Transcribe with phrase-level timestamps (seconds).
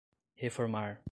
[0.41, 0.99] reformar